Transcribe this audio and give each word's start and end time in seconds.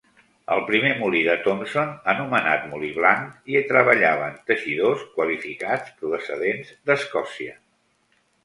Al 0.53 0.61
primer 0.69 0.93
molí 1.01 1.19
de 1.25 1.33
Thompson, 1.47 1.91
anomenat 2.13 2.65
"Molí 2.71 2.89
blanc", 2.95 3.37
hi 3.53 3.61
treballaven 3.73 4.41
teixidors 4.49 5.05
qualificats 5.19 5.95
procedents 6.03 6.73
d'Escòcia. 6.91 7.59